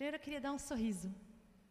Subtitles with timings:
[0.00, 1.14] Primeiro eu queria dar um sorriso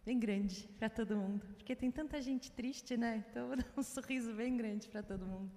[0.06, 3.26] bem grande para todo mundo, porque tem tanta gente triste, né?
[3.28, 5.52] Então eu vou dar um sorriso bem grande para todo mundo.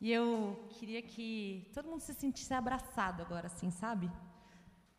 [0.00, 4.08] E eu queria que todo mundo se sentisse abraçado agora, assim, sabe?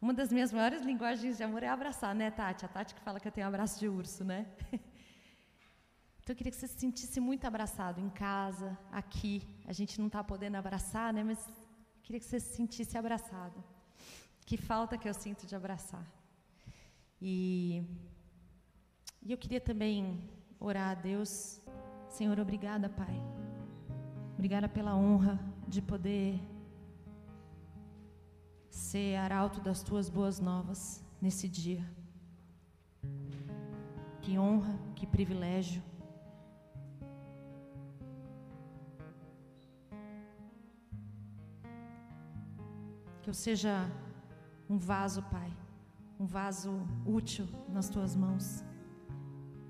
[0.02, 2.66] Uma das minhas maiores linguagens de amor é abraçar, né, Tati?
[2.66, 4.46] A Tati que fala que eu tenho abraço de urso, né?
[6.20, 9.42] Então eu queria que você se sentisse muito abraçado em casa, aqui.
[9.66, 11.24] A gente não está podendo abraçar, né?
[11.24, 13.64] Mas eu queria que você se sentisse abraçado.
[14.46, 16.06] Que falta que eu sinto de abraçar.
[17.26, 17.82] E,
[19.22, 21.62] e eu queria também orar a Deus.
[22.10, 23.16] Senhor, obrigada, Pai.
[24.34, 26.38] Obrigada pela honra de poder
[28.70, 31.82] ser arauto das tuas boas novas nesse dia.
[34.22, 35.82] Que honra, que privilégio.
[43.22, 43.90] Que eu seja
[44.70, 45.50] um vaso, Pai,
[46.20, 46.72] um vaso
[47.06, 48.64] útil nas tuas mãos.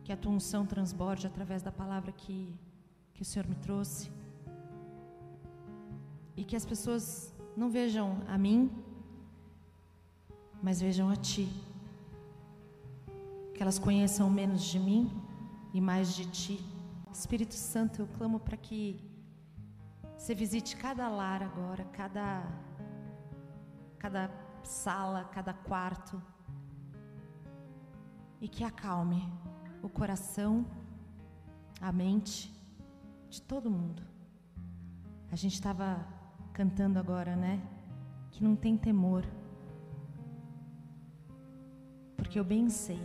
[0.04, 2.54] Que a tua unção transborde através da palavra que,
[3.14, 4.12] que o Senhor me trouxe.
[6.36, 8.72] E que as pessoas não vejam a mim,
[10.62, 11.48] mas vejam a Ti.
[13.54, 15.12] Que elas conheçam menos de mim
[15.74, 16.60] e mais de Ti.
[17.12, 19.00] Espírito Santo, eu clamo para que
[20.18, 22.44] você visite cada lar agora, cada
[24.00, 24.30] cada
[24.64, 26.22] sala, cada quarto,
[28.44, 29.26] e que acalme
[29.82, 30.66] o coração,
[31.80, 32.54] a mente
[33.30, 34.04] de todo mundo.
[35.32, 36.06] A gente estava
[36.52, 37.66] cantando agora, né?
[38.32, 39.24] Que não tem temor,
[42.18, 43.00] porque eu bem sei,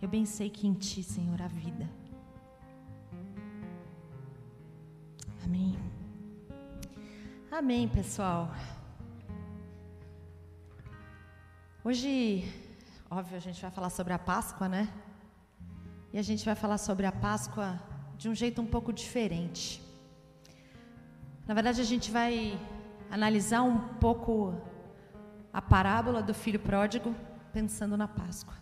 [0.00, 1.88] eu bem sei que em Ti, Senhor, há vida.
[5.44, 5.78] Amém.
[7.52, 8.50] Amém, pessoal.
[11.84, 12.44] Hoje,
[13.14, 14.88] óbvio, a gente vai falar sobre a Páscoa, né?
[16.14, 17.78] E a gente vai falar sobre a Páscoa
[18.16, 19.82] de um jeito um pouco diferente.
[21.46, 22.58] Na verdade, a gente vai
[23.10, 24.54] analisar um pouco
[25.52, 27.14] a parábola do filho pródigo
[27.52, 28.56] pensando na Páscoa.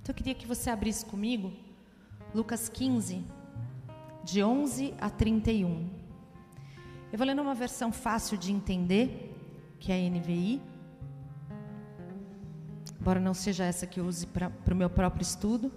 [0.00, 1.52] Então, eu queria que você abrisse comigo
[2.32, 3.24] Lucas 15,
[4.22, 5.90] de 11 a 31.
[7.10, 9.34] Eu vou ler numa versão fácil de entender,
[9.80, 10.73] que é a NVI
[13.04, 15.70] embora não seja essa que eu use para o meu próprio estudo.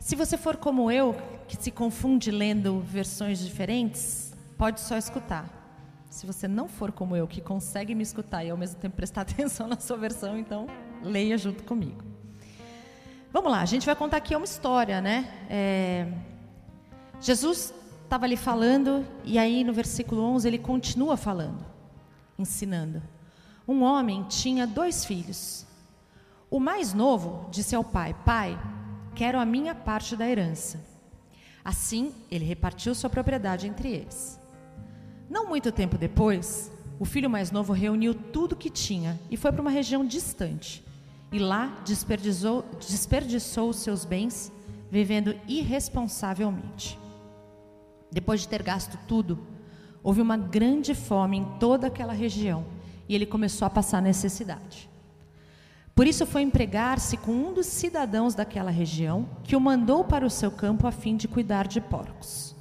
[0.00, 1.14] Se você for como eu,
[1.46, 5.46] que se confunde lendo versões diferentes, pode só escutar.
[6.10, 9.20] Se você não for como eu, que consegue me escutar e ao mesmo tempo prestar
[9.22, 10.66] atenção na sua versão, então
[11.00, 12.02] leia junto comigo.
[13.32, 15.32] Vamos lá, a gente vai contar aqui uma história, né?
[15.48, 16.08] É...
[17.20, 21.64] Jesus estava ali falando e aí no versículo 11 ele continua falando,
[22.36, 23.00] ensinando.
[23.72, 25.64] Um homem tinha dois filhos.
[26.50, 28.60] O mais novo disse ao pai: Pai,
[29.14, 30.84] quero a minha parte da herança.
[31.64, 34.38] Assim, ele repartiu sua propriedade entre eles.
[35.26, 39.62] Não muito tempo depois, o filho mais novo reuniu tudo que tinha e foi para
[39.62, 40.84] uma região distante.
[41.32, 44.52] E lá desperdiçou, desperdiçou seus bens,
[44.90, 46.98] vivendo irresponsavelmente.
[48.10, 49.38] Depois de ter gasto tudo,
[50.02, 52.81] houve uma grande fome em toda aquela região
[53.12, 54.88] e ele começou a passar necessidade.
[55.94, 60.30] Por isso foi empregar-se com um dos cidadãos daquela região, que o mandou para o
[60.30, 62.56] seu campo a fim de cuidar de porcos.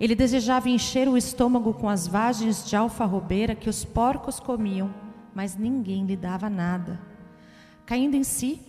[0.00, 4.92] Ele desejava encher o estômago com as vagens de alfarrobeira que os porcos comiam,
[5.34, 6.98] mas ninguém lhe dava nada.
[7.84, 8.62] Caindo em si,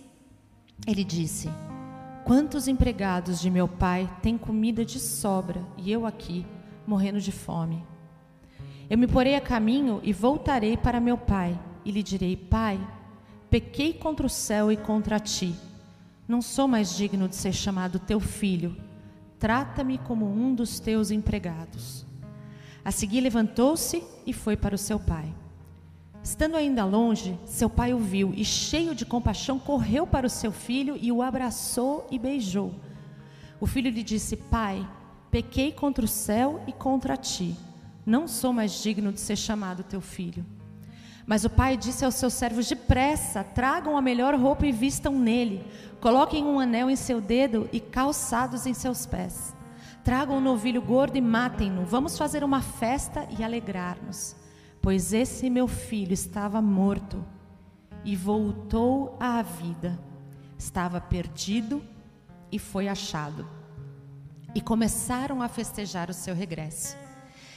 [0.86, 1.48] ele disse:
[2.26, 6.44] Quantos empregados de meu pai têm comida de sobra e eu aqui,
[6.86, 7.82] morrendo de fome?
[8.88, 12.78] Eu me porei a caminho e voltarei para meu pai, e lhe direi: Pai,
[13.50, 15.54] pequei contra o céu e contra ti.
[16.28, 18.76] Não sou mais digno de ser chamado teu filho.
[19.40, 22.06] Trata-me como um dos teus empregados.
[22.84, 25.34] A seguir levantou-se e foi para o seu pai.
[26.22, 30.52] Estando ainda longe, seu pai o viu e, cheio de compaixão, correu para o seu
[30.52, 32.72] filho e o abraçou e beijou.
[33.60, 34.88] O filho lhe disse: Pai,
[35.28, 37.56] pequei contra o céu e contra ti
[38.06, 40.46] não sou mais digno de ser chamado teu filho.
[41.26, 45.66] Mas o pai disse aos seus servos: Depressa, tragam a melhor roupa e vistam nele.
[46.00, 49.52] Coloquem um anel em seu dedo e calçados em seus pés.
[50.04, 51.84] Tragam um novilho gordo e matem-no.
[51.84, 54.36] Vamos fazer uma festa e alegrar-nos.
[54.80, 57.24] Pois esse meu filho estava morto
[58.04, 59.98] e voltou à vida.
[60.56, 61.82] Estava perdido
[62.52, 63.44] e foi achado.
[64.54, 67.05] E começaram a festejar o seu regresso.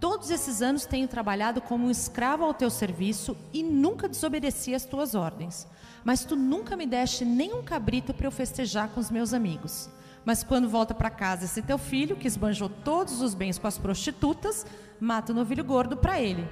[0.00, 4.84] todos esses anos tenho trabalhado como um escravo ao teu serviço e nunca desobedeci às
[4.84, 5.66] tuas ordens.
[6.04, 9.88] Mas tu nunca me deste nem um cabrito para eu festejar com os meus amigos.
[10.24, 13.78] Mas quando volta para casa esse teu filho, que esbanjou todos os bens com as
[13.78, 14.66] prostitutas,
[15.00, 16.48] mata o novilho gordo para ele.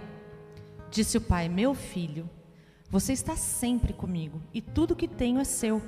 [0.91, 2.29] Disse o pai: Meu filho,
[2.89, 5.83] você está sempre comigo e tudo que tenho é seu.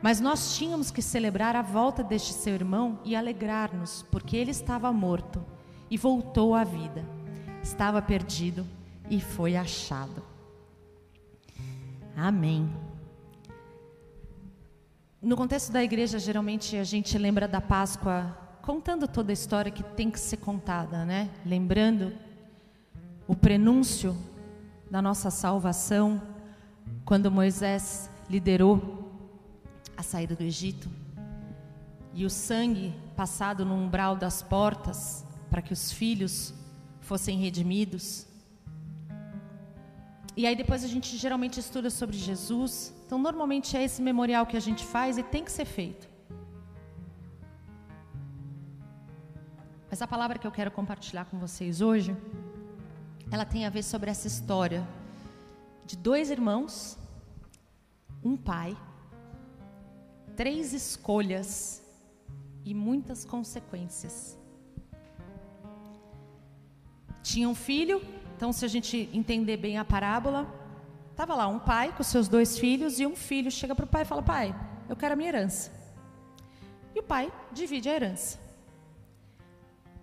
[0.00, 4.92] Mas nós tínhamos que celebrar a volta deste seu irmão e alegrar-nos, porque ele estava
[4.92, 5.44] morto
[5.90, 7.04] e voltou à vida.
[7.62, 8.66] Estava perdido
[9.10, 10.22] e foi achado.
[12.16, 12.70] Amém.
[15.20, 19.82] No contexto da igreja, geralmente a gente lembra da Páscoa contando toda a história que
[19.82, 21.30] tem que ser contada, né?
[21.44, 22.12] Lembrando
[23.26, 24.16] o prenúncio
[24.90, 26.20] da nossa salvação,
[27.04, 29.10] quando Moisés liderou
[29.96, 30.88] a saída do Egito
[32.14, 36.54] e o sangue passado no umbral das portas para que os filhos
[37.00, 38.26] fossem redimidos.
[40.36, 42.94] E aí depois a gente geralmente estuda sobre Jesus.
[43.04, 46.08] Então normalmente é esse memorial que a gente faz e tem que ser feito.
[49.90, 52.16] Mas a palavra que eu quero compartilhar com vocês hoje
[53.30, 54.86] ela tem a ver sobre essa história
[55.84, 56.98] de dois irmãos,
[58.22, 58.76] um pai,
[60.36, 61.82] três escolhas
[62.64, 64.38] e muitas consequências.
[67.22, 68.02] Tinha um filho,
[68.36, 70.46] então se a gente entender bem a parábola,
[71.10, 74.02] estava lá um pai com seus dois filhos e um filho chega para o pai
[74.02, 74.54] e fala: Pai,
[74.88, 75.72] eu quero a minha herança.
[76.94, 78.38] E o pai divide a herança.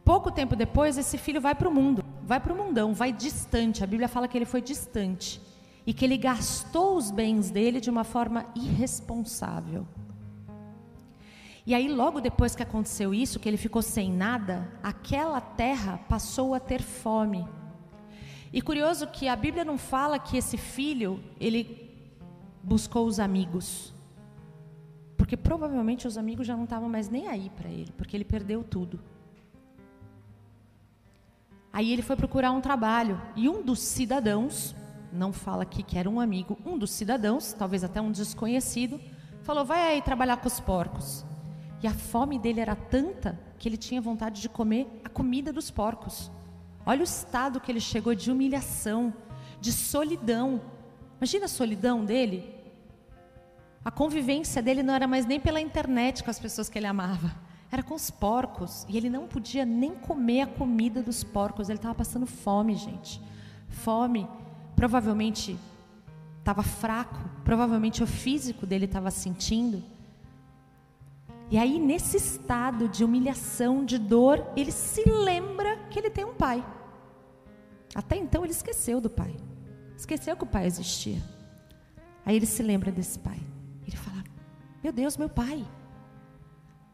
[0.04, 3.84] Pouco tempo depois, esse filho vai para o mundo, vai para o mundão, vai distante.
[3.84, 5.42] A Bíblia fala que ele foi distante
[5.86, 9.88] e que ele gastou os bens dele de uma forma irresponsável.
[11.66, 16.54] E aí, logo depois que aconteceu isso, que ele ficou sem nada, aquela terra passou
[16.54, 17.48] a ter fome.
[18.54, 21.92] E curioso que a Bíblia não fala que esse filho, ele
[22.62, 23.94] buscou os amigos.
[25.18, 28.64] Porque provavelmente os amigos já não estavam mais nem aí para ele, porque ele perdeu
[28.64, 29.00] tudo.
[31.74, 34.76] Aí ele foi procurar um trabalho e um dos cidadãos,
[35.12, 39.02] não fala aqui que era um amigo, um dos cidadãos, talvez até um desconhecido,
[39.42, 41.26] falou: vai aí trabalhar com os porcos.
[41.86, 45.70] E a fome dele era tanta que ele tinha vontade de comer a comida dos
[45.70, 46.32] porcos.
[46.84, 49.14] Olha o estado que ele chegou de humilhação,
[49.62, 50.60] de solidão.
[51.20, 52.52] Imagina a solidão dele.
[53.84, 57.32] A convivência dele não era mais nem pela internet com as pessoas que ele amava
[57.72, 58.84] era com os porcos.
[58.90, 61.70] E ele não podia nem comer a comida dos porcos.
[61.70, 63.22] Ele estava passando fome, gente.
[63.70, 64.28] Fome.
[64.76, 65.56] Provavelmente
[66.40, 67.20] estava fraco.
[67.44, 69.84] Provavelmente o físico dele estava sentindo.
[71.50, 76.34] E aí, nesse estado de humilhação, de dor, ele se lembra que ele tem um
[76.34, 76.66] pai.
[77.94, 79.36] Até então ele esqueceu do pai.
[79.96, 81.22] Esqueceu que o pai existia.
[82.26, 83.40] Aí ele se lembra desse pai.
[83.86, 84.24] Ele fala:
[84.84, 85.66] Meu Deus, meu pai.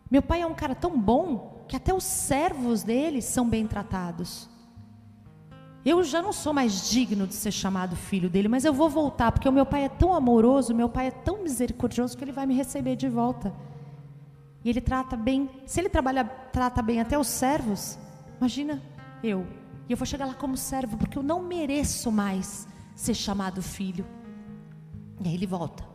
[0.09, 4.49] Meu pai é um cara tão bom que até os servos dele são bem tratados.
[5.83, 9.31] Eu já não sou mais digno de ser chamado filho dele, mas eu vou voltar,
[9.31, 12.45] porque o meu pai é tão amoroso, meu pai é tão misericordioso que ele vai
[12.45, 13.51] me receber de volta.
[14.63, 17.97] E ele trata bem, se ele trabalha, trata bem até os servos,
[18.37, 18.81] imagina
[19.23, 19.45] eu.
[19.89, 24.05] E eu vou chegar lá como servo, porque eu não mereço mais ser chamado filho.
[25.19, 25.91] E aí ele volta.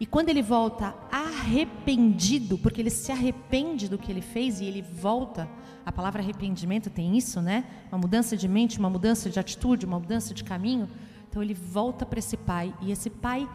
[0.00, 4.80] E quando ele volta arrependido, porque ele se arrepende do que ele fez e ele
[4.80, 5.48] volta,
[5.84, 7.64] a palavra arrependimento tem isso, né?
[7.90, 10.88] Uma mudança de mente, uma mudança de atitude, uma mudança de caminho.
[11.28, 13.48] Então ele volta para esse pai e esse pai,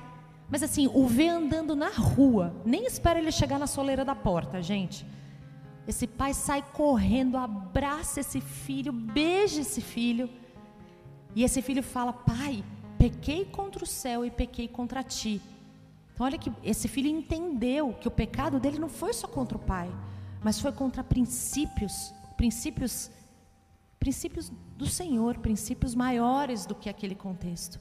[0.54, 4.62] mas assim, o vê andando na rua, nem espera ele chegar na soleira da porta,
[4.62, 5.04] gente.
[5.88, 10.30] Esse pai sai correndo, abraça esse filho, beija esse filho.
[11.34, 12.64] E esse filho fala: Pai,
[13.00, 15.42] pequei contra o céu e pequei contra ti.
[16.14, 19.60] Então, olha que esse filho entendeu que o pecado dele não foi só contra o
[19.60, 19.90] pai,
[20.44, 23.10] mas foi contra princípios, princípios,
[24.00, 27.80] princípios do Senhor, princípios maiores do que aquele contexto.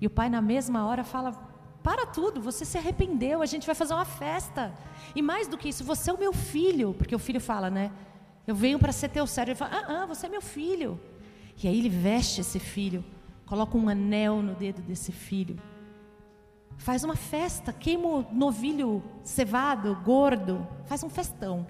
[0.00, 1.52] E o pai, na mesma hora, fala:
[1.84, 4.74] Para tudo, você se arrependeu, a gente vai fazer uma festa.
[5.14, 7.92] E mais do que isso, você é o meu filho, porque o filho fala, né?
[8.44, 9.52] Eu venho para ser teu servo.
[9.52, 11.00] Ele fala: Ah, ah, você é meu filho.
[11.62, 13.04] E aí ele veste esse filho,
[13.46, 15.56] coloca um anel no dedo desse filho
[16.76, 21.66] Faz uma festa, queima o novilho cevado, gordo, faz um festão.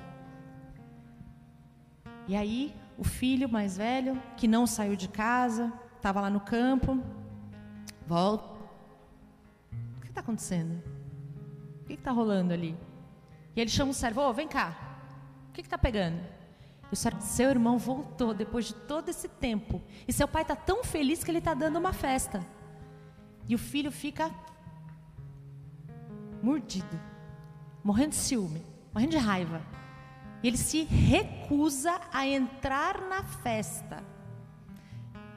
[2.26, 7.00] E aí, o filho mais velho, que não saiu de casa, estava lá no campo,
[8.06, 8.53] volta.
[10.24, 10.82] Acontecendo?
[11.82, 12.74] O que está rolando ali?
[13.54, 14.74] E ele chama o servo: oh, vem cá,
[15.50, 16.18] o que está pegando?
[16.90, 19.82] O servo, seu irmão voltou depois de todo esse tempo.
[20.08, 22.44] E seu pai está tão feliz que ele está dando uma festa.
[23.46, 24.30] E o filho fica
[26.42, 26.98] mordido,
[27.82, 28.62] morrendo de ciúme,
[28.94, 29.60] morrendo de raiva.
[30.42, 34.02] E ele se recusa a entrar na festa.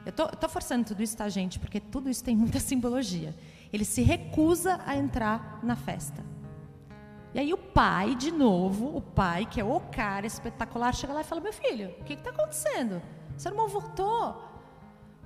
[0.06, 1.58] Eu tô, tô forçando tudo isso, tá, gente?
[1.58, 3.34] Porque tudo isso tem muita simbologia.
[3.72, 6.24] Ele se recusa a entrar na festa.
[7.34, 11.20] E aí o pai, de novo, o pai, que é o cara espetacular, chega lá
[11.20, 13.02] e fala: Meu filho, o que está acontecendo?
[13.36, 14.42] Seu irmão voltou.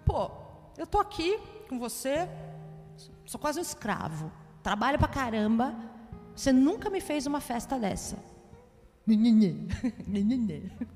[0.04, 0.30] Pô,
[0.76, 2.28] eu tô aqui com você,
[3.24, 4.30] sou quase um escravo
[4.62, 5.74] trabalho pra caramba,
[6.34, 8.16] você nunca me fez uma festa dessa.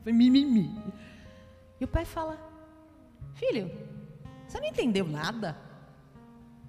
[0.04, 0.72] Mimimi.
[1.80, 2.38] E o pai fala:
[3.34, 3.70] Filho,
[4.46, 5.56] você não entendeu nada?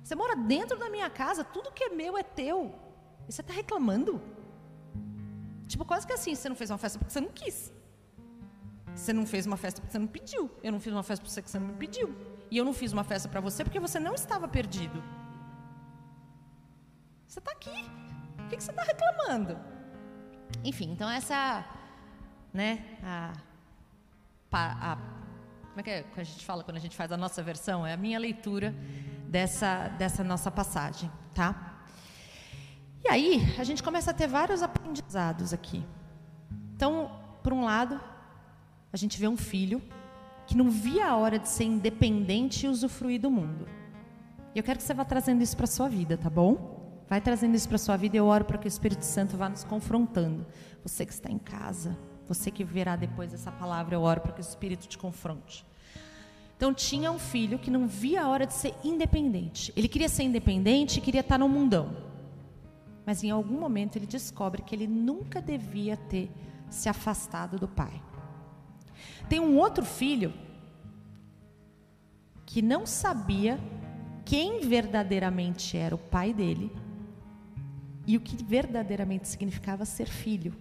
[0.08, 2.74] Você mora dentro da minha casa, tudo que é meu é teu.
[3.28, 4.22] E você está reclamando?
[5.68, 7.74] Tipo, quase que assim, você não fez uma festa porque você não quis.
[8.96, 10.50] Você não fez uma festa porque você não pediu.
[10.64, 12.16] Eu não fiz uma festa porque você não me pediu.
[12.50, 15.04] E eu não fiz uma festa para você porque você não estava perdido.
[17.28, 17.70] Você está aqui.
[18.40, 19.60] O que, que você está reclamando?
[20.64, 21.66] Enfim, então essa,
[22.54, 23.34] né, a,
[24.54, 24.96] a,
[25.68, 27.86] como é que, é que a gente fala quando a gente faz a nossa versão?
[27.86, 28.74] É a minha leitura
[29.30, 31.84] dessa, dessa nossa passagem, tá?
[33.04, 35.86] E aí, a gente começa a ter vários aprendizados aqui.
[36.76, 37.12] Então,
[37.44, 38.00] por um lado,
[38.92, 39.82] a gente vê um filho
[40.46, 43.68] que não via a hora de ser independente e usufruir do mundo.
[44.56, 47.04] E eu quero que você vá trazendo isso para sua vida, tá bom?
[47.08, 49.48] Vai trazendo isso para sua vida e eu oro para que o Espírito Santo vá
[49.48, 50.46] nos confrontando.
[50.84, 54.40] Você que está em casa, você que verá depois essa palavra, eu oro para que
[54.40, 55.66] o Espírito te confronte.
[56.58, 59.72] Então tinha um filho que não via a hora de ser independente.
[59.76, 61.96] Ele queria ser independente e queria estar no mundão.
[63.06, 66.30] Mas em algum momento ele descobre que ele nunca devia ter
[66.68, 68.02] se afastado do pai.
[69.30, 70.34] Tem um outro filho
[72.44, 73.60] que não sabia
[74.26, 76.72] quem verdadeiramente era o pai dele
[78.08, 80.56] e o que verdadeiramente significava ser filho.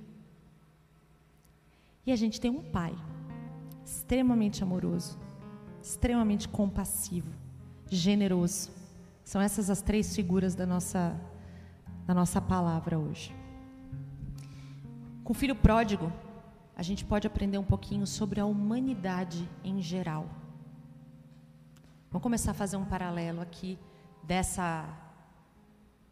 [2.04, 2.94] E a gente tem um pai
[3.84, 5.18] extremamente amoroso,
[5.86, 7.30] extremamente compassivo,
[7.88, 8.70] generoso.
[9.24, 11.14] São essas as três figuras da nossa,
[12.04, 13.32] da nossa palavra hoje.
[15.22, 16.12] Com o filho pródigo,
[16.76, 20.26] a gente pode aprender um pouquinho sobre a humanidade em geral.
[22.10, 23.78] Vamos começar a fazer um paralelo aqui
[24.24, 24.84] dessa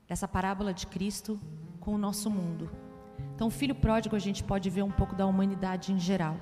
[0.08, 1.40] essa parábola de Cristo
[1.80, 2.70] com o nosso mundo.
[3.34, 6.36] Então, o filho pródigo, a gente pode ver um pouco da humanidade em geral.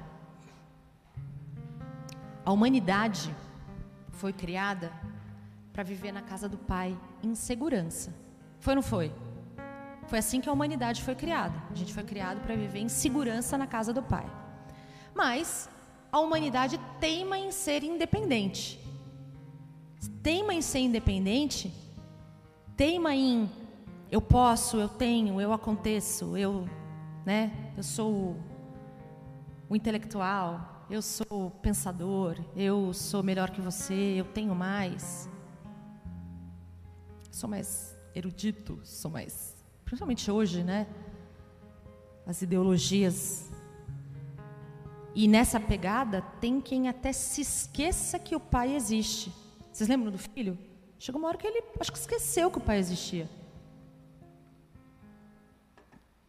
[2.45, 3.35] A humanidade
[4.11, 4.93] foi criada
[5.73, 8.15] para viver na casa do Pai em segurança.
[8.61, 9.13] Foi ou não foi?
[10.07, 11.55] Foi assim que a humanidade foi criada.
[11.71, 14.27] A gente foi criado para viver em segurança na casa do Pai.
[15.15, 15.69] Mas
[16.11, 18.79] a humanidade teima em ser independente.
[20.23, 21.73] Teima em ser independente
[22.77, 23.49] teima em
[24.11, 26.69] eu posso, eu tenho, eu aconteço, eu,
[27.25, 28.37] né, eu sou
[29.69, 35.27] o intelectual, eu sou pensador, eu sou melhor que você, eu tenho mais.
[37.31, 39.57] Sou mais erudito, sou mais,
[39.87, 40.87] principalmente hoje, né?
[42.27, 43.51] As ideologias
[45.15, 49.33] e nessa pegada tem quem até se esqueça que o pai existe.
[49.73, 50.59] Vocês lembram do filho?
[50.99, 53.31] Chegou uma hora que ele, acho que esqueceu que o pai existia.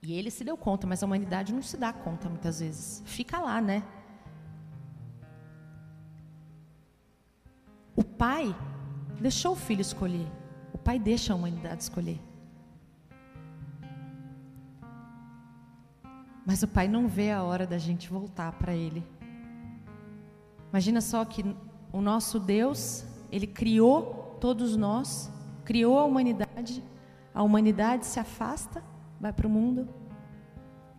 [0.02, 3.04] E ele se deu conta, mas a humanidade não se dá conta muitas vezes.
[3.06, 3.84] Fica lá, né?
[8.24, 8.56] Pai
[9.20, 10.26] deixou o filho escolher.
[10.74, 12.22] O pai deixa a humanidade escolher.
[16.46, 19.06] Mas o pai não vê a hora da gente voltar para ele.
[20.70, 21.44] Imagina só que
[21.92, 25.30] o nosso Deus, ele criou todos nós,
[25.66, 26.82] criou a humanidade,
[27.36, 28.82] a humanidade se afasta,
[29.20, 29.90] vai para o mundo,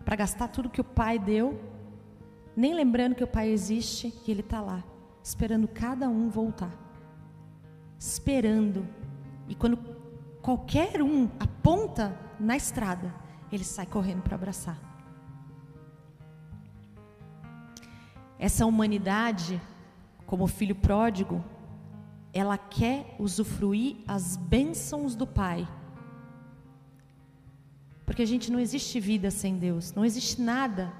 [0.05, 1.59] para gastar tudo que o Pai deu,
[2.55, 4.85] nem lembrando que o Pai existe e Ele está lá,
[5.23, 6.84] esperando cada um voltar.
[7.99, 8.87] Esperando.
[9.49, 9.77] E quando
[10.43, 13.15] qualquer um aponta na estrada,
[13.51, 14.79] ele sai correndo para abraçar.
[18.39, 19.61] Essa humanidade,
[20.27, 21.43] como filho pródigo,
[22.33, 25.67] ela quer usufruir as bênçãos do Pai,
[28.05, 30.93] Porque a gente não existe vida sem Deus, não existe nada.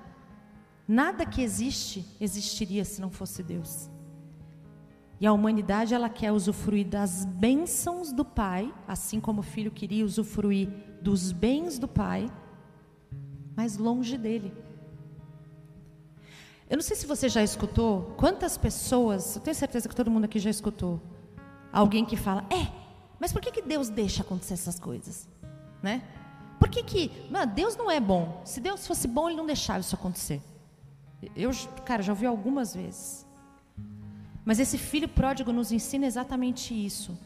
[0.89, 3.91] Nada que existe existiria se não fosse Deus.
[5.25, 10.05] E a humanidade ela quer usufruir das bênçãos do Pai, assim como o filho queria
[10.05, 10.69] usufruir
[11.01, 12.31] dos bens do Pai,
[13.57, 14.53] mas longe dele.
[16.69, 20.27] Eu não sei se você já escutou, quantas pessoas, eu tenho certeza que todo mundo
[20.27, 21.01] aqui já escutou,
[21.73, 22.71] alguém que fala, é,
[23.19, 25.27] mas por que, que Deus deixa acontecer essas coisas?
[25.83, 26.03] Né?
[26.61, 29.81] Por que que, mano, Deus não é bom, se Deus fosse bom ele não deixava
[29.81, 30.43] isso acontecer.
[31.35, 31.51] Eu,
[31.87, 33.25] cara, já ouvi algumas vezes.
[34.45, 37.19] Mas esse filho pródigo nos ensina exatamente isso.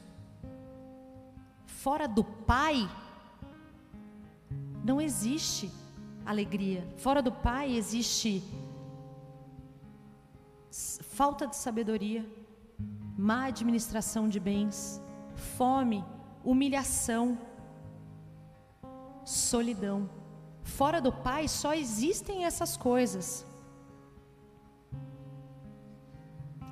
[1.67, 2.89] Fora do pai,
[4.85, 5.71] não existe
[6.25, 6.87] alegria.
[6.97, 8.43] Fora do pai existe
[10.71, 12.25] falta de sabedoria,
[13.17, 15.03] má administração de bens,
[15.57, 16.05] fome,
[16.45, 17.37] humilhação,
[19.25, 20.09] solidão.
[20.63, 23.45] Fora do Pai só existem essas coisas.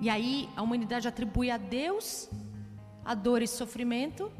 [0.01, 2.29] E aí a humanidade atribui a Deus
[3.05, 4.33] a dor e sofrimento,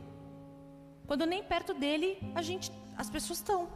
[1.07, 3.69] quando nem perto dele a gente, as pessoas estão.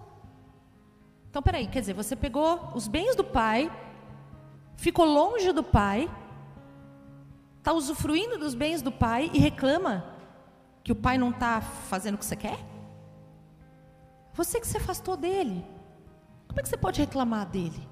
[1.31, 3.71] Então, peraí, quer dizer, você pegou os bens do pai,
[4.77, 6.11] ficou longe do pai,
[7.59, 10.05] está usufruindo dos bens do pai e reclama
[10.83, 12.59] que o pai não está fazendo o que você quer?
[14.33, 15.65] Você que se afastou dele.
[16.49, 17.89] Como é que você pode reclamar dele?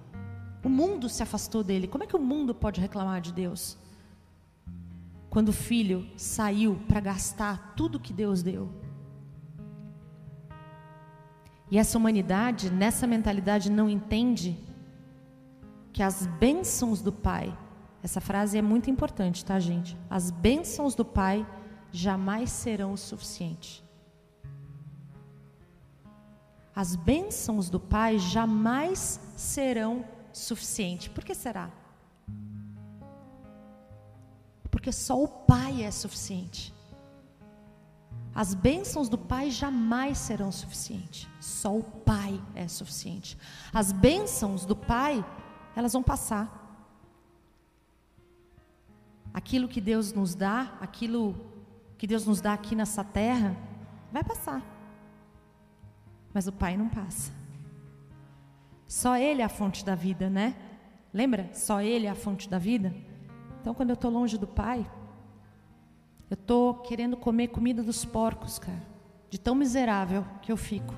[0.62, 1.87] O mundo se afastou dele.
[1.87, 3.79] Como é que o mundo pode reclamar de Deus?
[5.31, 8.69] Quando o filho saiu para gastar tudo que Deus deu.
[11.71, 14.59] E essa humanidade, nessa mentalidade, não entende
[15.93, 17.57] que as bênçãos do Pai,
[18.03, 19.97] essa frase é muito importante, tá, gente?
[20.09, 21.47] As bênçãos do Pai
[21.93, 23.85] jamais serão o suficiente.
[26.75, 30.05] As bênçãos do Pai jamais serão
[30.38, 31.11] suficiente.
[31.11, 31.71] Por que será?
[34.70, 36.74] Porque só o Pai é suficiente.
[38.35, 41.29] As bênçãos do Pai jamais serão suficientes.
[41.40, 43.37] Só o Pai é suficiente.
[43.72, 45.24] As bênçãos do Pai,
[45.74, 46.66] elas vão passar.
[49.35, 51.35] Aquilo que Deus nos dá, aquilo
[51.96, 53.57] que Deus nos dá aqui nessa terra,
[54.12, 54.62] vai passar.
[56.33, 57.38] Mas o Pai não passa.
[58.88, 60.57] Só Ele é a fonte da vida, né?
[61.12, 61.51] Lembra?
[61.53, 62.92] Só Ele é a fonte da vida.
[63.61, 64.90] Então, quando eu estou longe do Pai,
[66.31, 68.83] eu estou querendo comer comida dos porcos, cara.
[69.29, 70.94] De tão miserável que eu fico.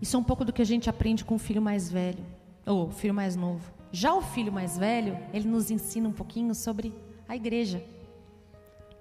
[0.00, 2.24] Isso é um pouco do que a gente aprende com o filho mais velho,
[2.64, 3.72] ou o filho mais novo.
[3.90, 6.94] Já o filho mais velho, ele nos ensina um pouquinho sobre
[7.28, 7.84] a igreja.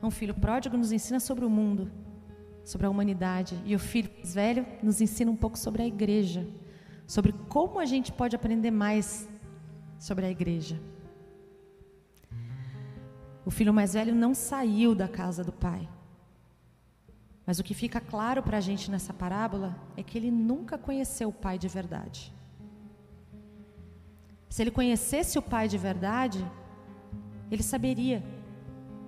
[0.01, 1.91] Um filho pródigo nos ensina sobre o mundo,
[2.63, 3.61] sobre a humanidade.
[3.65, 6.47] E o filho mais velho nos ensina um pouco sobre a igreja,
[7.07, 9.27] sobre como a gente pode aprender mais
[9.99, 10.79] sobre a igreja.
[13.45, 15.87] O filho mais velho não saiu da casa do pai.
[17.45, 21.29] Mas o que fica claro para a gente nessa parábola é que ele nunca conheceu
[21.29, 22.33] o pai de verdade.
[24.47, 26.45] Se ele conhecesse o pai de verdade,
[27.49, 28.23] ele saberia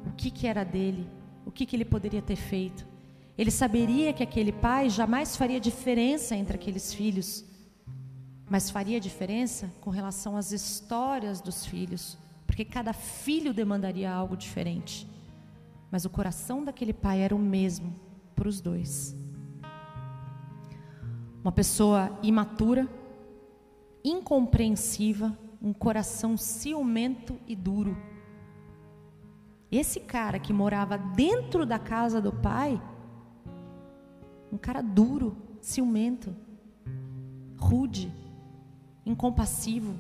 [0.06, 1.08] o que, que era dele,
[1.46, 2.88] o que, que ele poderia ter feito.
[3.38, 7.44] Ele saberia que aquele pai jamais faria diferença entre aqueles filhos,
[8.50, 15.08] mas faria diferença com relação às histórias dos filhos, porque cada filho demandaria algo diferente.
[15.90, 17.96] Mas o coração daquele pai era o mesmo
[18.36, 19.16] para os dois.
[21.44, 22.88] Uma pessoa imatura,
[24.04, 27.98] incompreensiva, um coração ciumento e duro
[29.80, 32.80] esse cara que morava dentro da casa do pai,
[34.54, 36.36] um cara duro, ciumento,
[37.58, 38.14] rude,
[39.04, 39.96] incompassivo.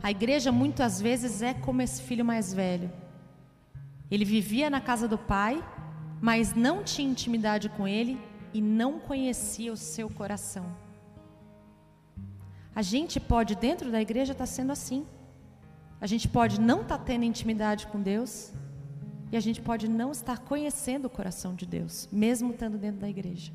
[0.00, 2.88] A igreja muitas vezes é como esse filho mais velho.
[4.08, 5.60] Ele vivia na casa do pai,
[6.20, 8.16] mas não tinha intimidade com ele
[8.52, 10.66] e não conhecia o seu coração.
[12.76, 15.04] A gente pode, dentro da igreja, estar tá sendo assim.
[16.00, 18.52] A gente pode não estar tá tendo intimidade com Deus
[19.34, 23.08] e a gente pode não estar conhecendo o coração de Deus, mesmo estando dentro da
[23.08, 23.52] igreja.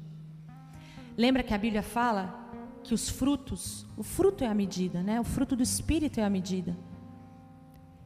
[1.18, 2.52] Lembra que a Bíblia fala
[2.84, 5.22] que os frutos, o fruto é a medida, né?
[5.22, 6.76] O fruto do espírito é a medida.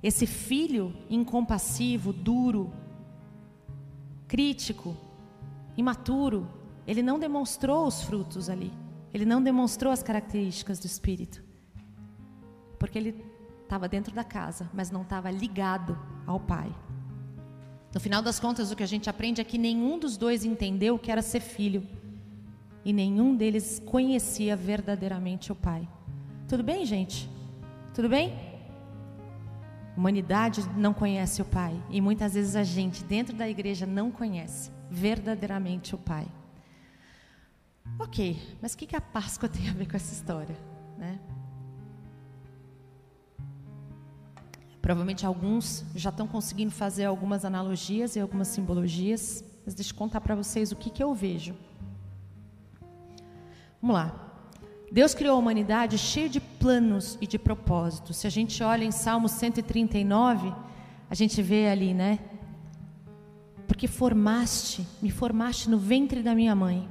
[0.04, 2.72] Esse filho incompassivo, duro,
[4.28, 4.96] crítico,
[5.76, 6.48] imaturo,
[6.86, 8.72] ele não demonstrou os frutos ali.
[9.12, 11.44] Ele não demonstrou as características do espírito.
[12.78, 13.26] Porque ele
[13.64, 16.72] estava dentro da casa, mas não estava ligado ao pai.
[17.94, 20.96] No final das contas, o que a gente aprende é que nenhum dos dois entendeu
[20.96, 21.88] o que era ser filho.
[22.84, 25.88] E nenhum deles conhecia verdadeiramente o Pai.
[26.48, 27.30] Tudo bem, gente?
[27.94, 28.34] Tudo bem?
[29.96, 31.80] Humanidade não conhece o Pai.
[31.90, 36.28] E muitas vezes a gente, dentro da igreja, não conhece verdadeiramente o Pai.
[38.00, 40.58] Ok, mas o que a Páscoa tem a ver com essa história?
[40.98, 41.20] Né?
[44.84, 50.20] Provavelmente alguns já estão conseguindo fazer algumas analogias e algumas simbologias, mas deixa eu contar
[50.20, 51.56] para vocês o que, que eu vejo.
[53.82, 54.14] Vamos lá.
[54.92, 58.18] Deus criou a humanidade cheia de planos e de propósitos.
[58.18, 60.54] Se a gente olha em Salmo 139,
[61.10, 62.20] a gente vê ali, né?
[63.66, 66.90] Porque formaste, me formaste no ventre da minha mãe.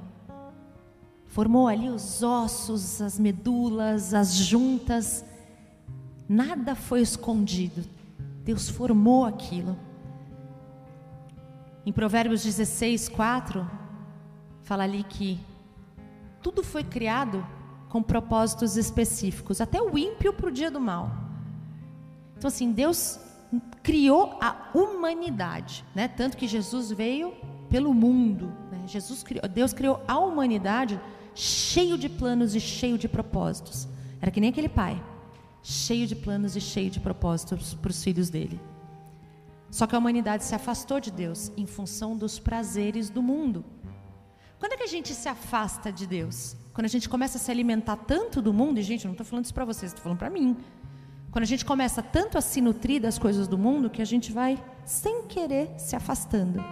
[1.26, 5.26] Formou ali os ossos, as medulas, as juntas
[6.32, 7.84] Nada foi escondido.
[8.42, 9.76] Deus formou aquilo.
[11.84, 13.70] Em Provérbios 16, 4,
[14.62, 15.38] fala ali que
[16.40, 17.46] tudo foi criado
[17.90, 21.10] com propósitos específicos, até o ímpio para o dia do mal.
[22.38, 23.20] Então, assim, Deus
[23.82, 26.08] criou a humanidade, né?
[26.08, 27.34] Tanto que Jesus veio
[27.68, 28.50] pelo mundo.
[28.70, 28.84] Né?
[28.86, 30.98] Jesus criou, Deus criou a humanidade
[31.34, 33.86] cheio de planos e cheio de propósitos.
[34.18, 34.98] Era que nem aquele pai
[35.62, 38.60] cheio de planos e cheio de propósitos para os filhos dele.
[39.70, 43.64] Só que a humanidade se afastou de Deus em função dos prazeres do mundo.
[44.58, 46.56] Quando é que a gente se afasta de Deus?
[46.74, 49.44] Quando a gente começa a se alimentar tanto do mundo, e gente, não estou falando
[49.44, 50.56] isso para vocês, estou falando para mim.
[51.30, 54.30] Quando a gente começa tanto a se nutrir das coisas do mundo, que a gente
[54.30, 56.62] vai, sem querer, se afastando.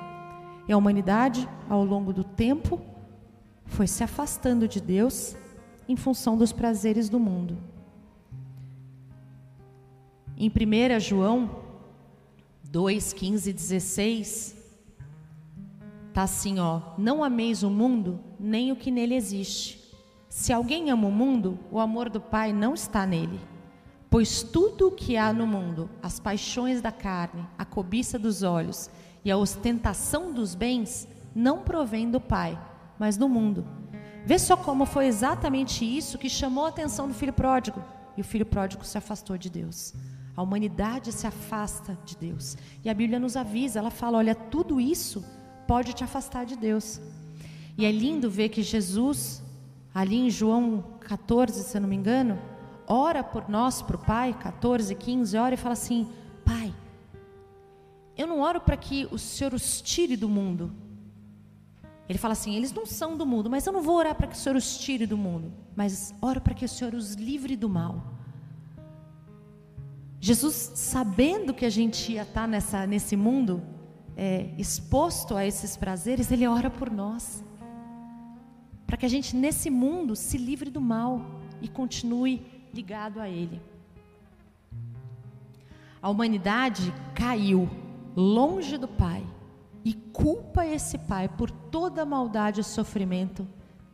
[0.69, 2.81] E a humanidade, ao longo do tempo,
[3.65, 5.35] foi se afastando de Deus
[5.89, 7.57] em função dos prazeres do mundo.
[10.43, 11.51] Em 1 João
[12.65, 14.57] 2, 15 e 16,
[16.09, 19.79] está assim: ó, não ameis o mundo, nem o que nele existe.
[20.31, 23.39] Se alguém ama o mundo, o amor do Pai não está nele.
[24.09, 28.89] Pois tudo o que há no mundo, as paixões da carne, a cobiça dos olhos
[29.23, 32.59] e a ostentação dos bens, não provém do Pai,
[32.99, 33.67] mas do mundo.
[34.25, 37.85] Vê só como foi exatamente isso que chamou a atenção do filho pródigo.
[38.17, 39.93] E o filho pródigo se afastou de Deus.
[40.37, 42.57] A humanidade se afasta de Deus.
[42.85, 45.25] E a Bíblia nos avisa, ela fala: olha, tudo isso
[45.67, 47.01] pode te afastar de Deus.
[47.77, 49.43] E é lindo ver que Jesus,
[49.95, 52.39] ali em João 14, se eu não me engano,
[52.87, 56.09] ora por nós, para o Pai, 14, 15, ora e fala assim:
[56.45, 56.75] Pai,
[58.17, 60.73] eu não oro para que o Senhor os tire do mundo.
[62.09, 64.35] Ele fala assim: eles não são do mundo, mas eu não vou orar para que
[64.35, 67.69] o Senhor os tire do mundo, mas oro para que o Senhor os livre do
[67.69, 68.20] mal.
[70.21, 73.63] Jesus, sabendo que a gente ia estar nessa, nesse mundo
[74.15, 77.43] é, exposto a esses prazeres, Ele ora por nós.
[78.87, 81.25] Para que a gente, nesse mundo, se livre do mal
[81.63, 82.43] e continue
[82.75, 83.63] ligado a Ele.
[86.03, 87.69] A humanidade caiu
[88.15, 89.25] longe do Pai
[89.83, 93.49] e culpa esse Pai por toda a maldade e sofrimento,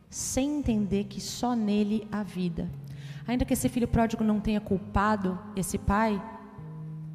[0.09, 2.69] sem entender que só nele há vida.
[3.27, 6.21] Ainda que esse filho pródigo não tenha culpado esse pai,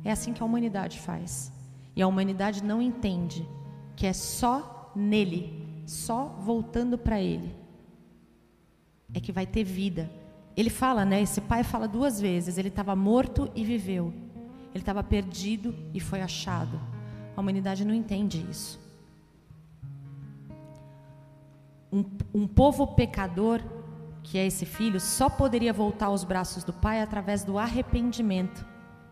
[0.05, 1.51] é assim que a humanidade faz.
[1.96, 3.48] E a humanidade não entende
[3.96, 7.55] que é só nele, só voltando para ele,
[9.14, 10.11] é que vai ter vida.
[10.57, 11.22] Ele fala, né?
[11.22, 14.12] Esse pai fala duas vezes: ele estava morto e viveu,
[14.75, 16.79] ele estava perdido e foi achado.
[17.35, 18.81] A humanidade não entende isso.
[21.90, 23.62] Um, um povo pecador
[24.23, 28.65] que é esse filho, só poderia voltar aos braços do pai através do arrependimento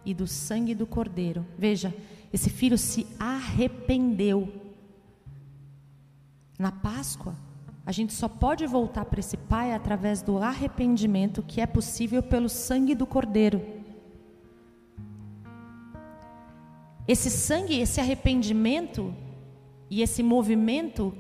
[0.05, 1.45] e do sangue do cordeiro.
[1.59, 1.95] Veja,
[2.33, 4.53] esse filho se arrependeu.
[6.59, 7.35] Na Páscoa,
[7.85, 12.49] a gente só pode voltar para esse pai através do arrependimento que é possível pelo
[12.49, 13.61] sangue do cordeiro.
[17.09, 19.13] Esse sangue, esse arrependimento
[19.91, 21.13] e esse movimento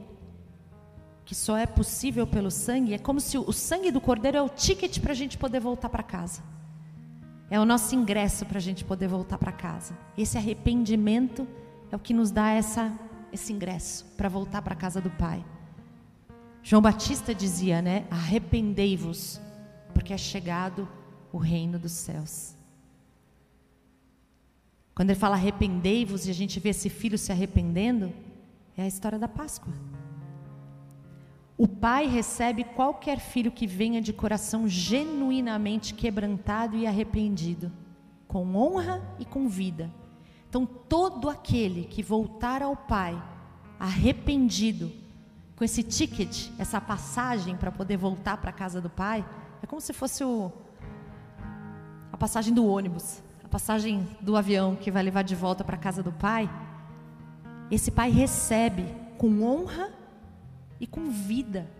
[1.30, 4.48] que só é possível pelo sangue, é como se o sangue do cordeiro é o
[4.48, 6.42] ticket para a gente poder voltar para casa.
[7.48, 9.96] É o nosso ingresso para a gente poder voltar para casa.
[10.18, 11.46] Esse arrependimento
[11.88, 12.92] é o que nos dá essa,
[13.32, 15.44] esse ingresso para voltar para a casa do Pai.
[16.64, 18.08] João Batista dizia, né?
[18.10, 19.40] Arrependei-vos,
[19.94, 20.88] porque é chegado
[21.32, 22.56] o reino dos céus.
[24.96, 28.12] Quando ele fala arrependei-vos e a gente vê esse filho se arrependendo,
[28.76, 29.72] é a história da Páscoa.
[31.60, 37.70] O pai recebe qualquer filho que venha de coração genuinamente quebrantado e arrependido,
[38.26, 39.90] com honra e com vida.
[40.48, 43.22] Então, todo aquele que voltar ao Pai
[43.78, 44.90] arrependido,
[45.54, 49.22] com esse ticket, essa passagem para poder voltar para a casa do Pai,
[49.62, 50.50] é como se fosse o,
[52.10, 55.78] a passagem do ônibus, a passagem do avião que vai levar de volta para a
[55.78, 56.48] casa do Pai.
[57.70, 58.86] Esse Pai recebe
[59.18, 59.99] com honra
[60.80, 61.70] e com vida.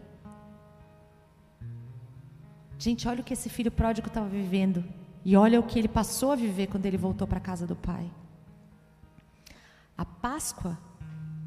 [2.79, 4.85] Gente, olha o que esse filho pródigo estava vivendo.
[5.25, 7.77] E olha o que ele passou a viver quando ele voltou para a casa do
[7.77, 8.11] pai.
[9.97, 10.79] A Páscoa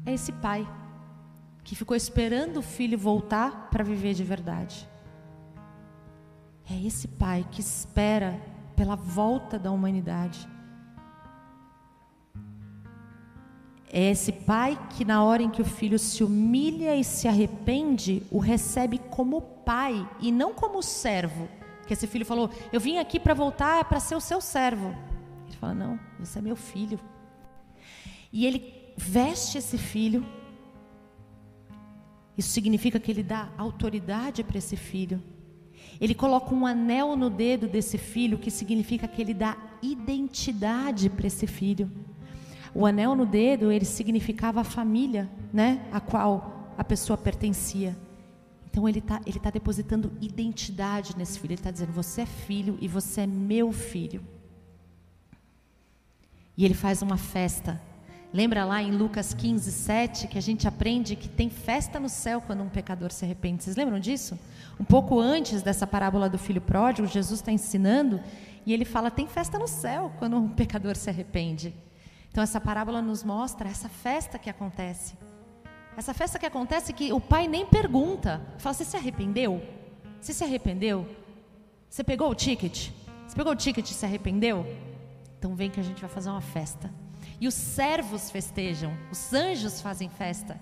[0.06, 0.66] é esse pai
[1.64, 4.88] que ficou esperando o filho voltar para viver de verdade.
[6.70, 8.40] É esse pai que espera
[8.76, 10.48] pela volta da humanidade.
[13.96, 18.24] É esse pai que, na hora em que o filho se humilha e se arrepende,
[18.28, 21.48] o recebe como pai e não como servo.
[21.86, 24.88] Que esse filho falou: Eu vim aqui para voltar para ser o seu servo.
[25.46, 26.98] Ele fala: Não, você é meu filho.
[28.32, 30.26] E ele veste esse filho.
[32.36, 35.22] Isso significa que ele dá autoridade para esse filho.
[36.00, 41.28] Ele coloca um anel no dedo desse filho, que significa que ele dá identidade para
[41.28, 41.88] esse filho.
[42.74, 47.96] O anel no dedo, ele significava a família, né, a qual a pessoa pertencia.
[48.68, 51.52] Então ele está ele tá depositando identidade nesse filho.
[51.52, 54.20] Ele está dizendo: você é filho e você é meu filho.
[56.56, 57.80] E ele faz uma festa.
[58.32, 62.40] Lembra lá em Lucas 15, 7, que a gente aprende que tem festa no céu
[62.40, 63.62] quando um pecador se arrepende.
[63.62, 64.36] Vocês lembram disso?
[64.78, 68.20] Um pouco antes dessa parábola do filho pródigo, Jesus está ensinando
[68.66, 71.72] e ele fala: tem festa no céu quando um pecador se arrepende.
[72.34, 75.16] Então essa parábola nos mostra essa festa que acontece.
[75.96, 78.44] Essa festa que acontece que o pai nem pergunta.
[78.58, 79.62] Fala, você se arrependeu?
[80.20, 81.08] Você se arrependeu?
[81.88, 82.90] Você pegou o ticket?
[83.24, 84.66] Você pegou o ticket e se arrependeu?
[85.38, 86.92] Então vem que a gente vai fazer uma festa.
[87.40, 90.60] E os servos festejam, os anjos fazem festa.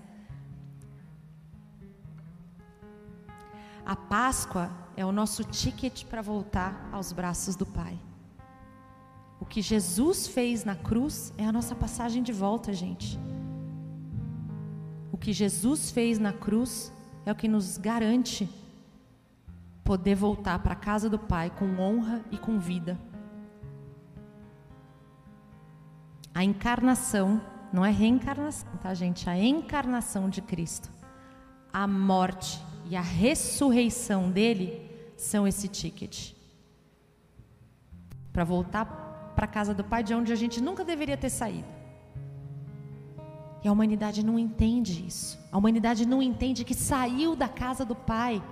[3.87, 7.99] A Páscoa é o nosso ticket para voltar aos braços do Pai.
[9.43, 13.19] O que Jesus fez na cruz é a nossa passagem de volta, gente.
[15.11, 16.93] O que Jesus fez na cruz
[17.27, 18.49] é o que nos garante
[19.83, 22.97] poder voltar para a casa do Pai com honra e com vida.
[26.33, 29.29] A encarnação, não é reencarnação, tá, gente?
[29.29, 30.89] A encarnação de Cristo,
[31.73, 36.33] a morte e a ressurreição dele são esse ticket.
[38.33, 41.69] Para voltar para a casa do Pai, de onde a gente nunca deveria ter saído.
[43.63, 45.39] E a humanidade não entende isso.
[45.51, 48.43] A humanidade não entende que saiu da casa do Pai.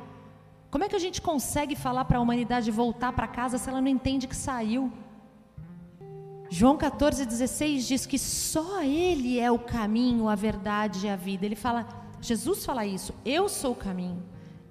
[0.70, 3.80] Como é que a gente consegue falar para a humanidade voltar para casa se ela
[3.80, 4.92] não entende que saiu?
[6.48, 11.44] João 14,16 diz que só Ele é o caminho, a verdade e a vida.
[11.44, 11.88] Ele fala,
[12.20, 14.22] Jesus fala isso, eu sou o caminho,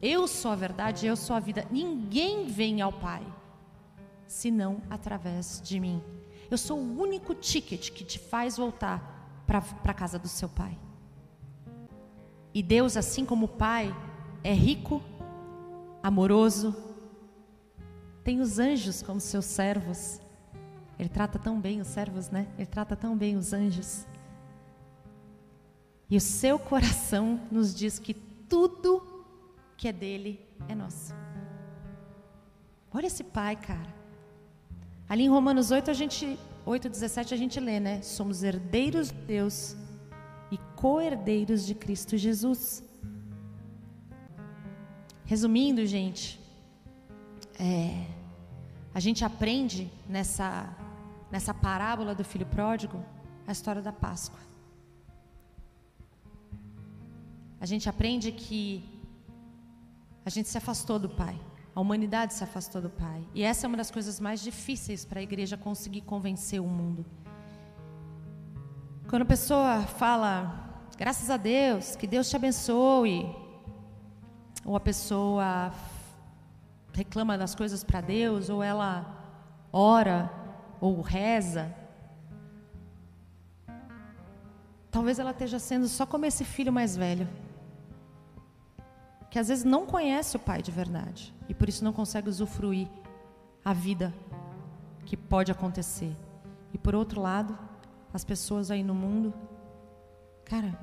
[0.02, 1.66] eu sou a verdade, eu sou a vida.
[1.70, 3.24] Ninguém vem ao Pai
[4.30, 6.02] senão através de mim.
[6.50, 10.78] Eu sou o único ticket que te faz voltar para a casa do seu pai.
[12.54, 13.96] E Deus, assim como o Pai,
[14.44, 15.02] é rico,
[16.02, 16.76] amoroso,
[18.24, 20.22] tem os anjos como seus servos.
[20.98, 22.48] Ele trata tão bem os servos, né?
[22.58, 24.06] Ele trata tão bem os anjos.
[26.10, 29.26] E o seu coração nos diz que tudo
[29.78, 31.14] que é dele é nosso.
[32.92, 33.99] Olha esse pai, cara.
[35.10, 38.00] Ali em Romanos 8, a gente, 8, 17, a gente lê, né?
[38.04, 39.76] Somos herdeiros de Deus
[40.52, 42.84] e co-herdeiros de Cristo Jesus.
[45.26, 46.40] Resumindo, gente,
[47.60, 48.06] é,
[48.94, 50.70] a gente aprende nessa,
[51.32, 53.04] nessa parábola do filho pródigo
[53.48, 54.40] a história da Páscoa.
[57.60, 58.84] A gente aprende que
[60.24, 61.36] a gente se afastou do Pai.
[61.76, 63.24] A humanidade se afastou do Pai.
[63.34, 67.06] E essa é uma das coisas mais difíceis para a igreja conseguir convencer o mundo.
[69.08, 73.36] Quando a pessoa fala, graças a Deus, que Deus te abençoe,
[74.66, 75.72] ou a pessoa
[76.94, 79.06] reclama das coisas para Deus, ou ela
[79.72, 80.32] ora,
[80.82, 81.74] ou reza,
[84.92, 87.28] talvez ela esteja sendo só como esse filho mais velho
[89.30, 92.88] que às vezes não conhece o Pai de verdade e por isso não consegue usufruir
[93.64, 94.14] a vida
[95.06, 96.16] que pode acontecer.
[96.74, 97.58] E por outro lado,
[98.14, 99.34] as pessoas aí no mundo,
[100.46, 100.78] cara,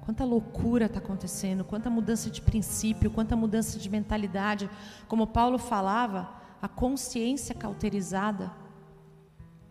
[0.00, 4.70] quanta loucura está acontecendo, quanta mudança de princípio, quanta mudança de mentalidade.
[5.06, 6.28] Como Paulo falava,
[6.62, 8.50] a consciência cauterizada.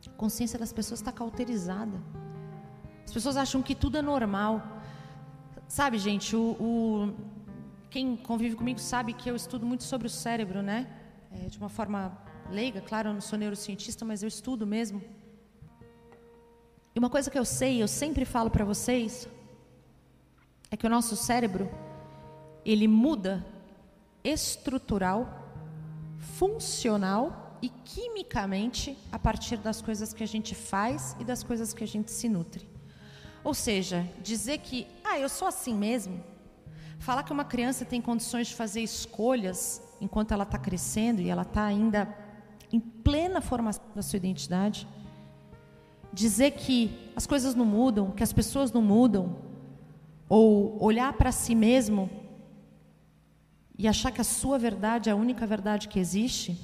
[0.06, 2.02] A consciência das pessoas está cauterizada.
[3.06, 4.62] As pessoas acham que tudo é normal.
[5.68, 7.14] Sabe, gente, o, o,
[7.98, 10.86] quem convive comigo sabe que eu estudo muito sobre o cérebro, né?
[11.32, 12.16] É, de uma forma
[12.48, 15.02] leiga, claro, eu não sou neurocientista, mas eu estudo mesmo.
[16.94, 19.28] E uma coisa que eu sei, eu sempre falo para vocês,
[20.70, 21.72] é que o nosso cérebro,
[22.64, 23.44] ele muda
[24.24, 25.50] estrutural,
[26.38, 31.84] funcional e quimicamente a partir das coisas que a gente faz e das coisas que
[31.84, 32.70] a gente se nutre.
[33.44, 36.24] Ou seja, dizer que, ah, eu sou assim mesmo,
[37.00, 41.44] falar que uma criança tem condições de fazer escolhas enquanto ela está crescendo e ela
[41.44, 42.14] está ainda
[42.72, 44.88] em plena formação da sua identidade,
[46.12, 49.38] dizer que as coisas não mudam, que as pessoas não mudam,
[50.28, 52.10] ou olhar para si mesmo
[53.78, 56.58] e achar que a sua verdade é a única verdade que existe,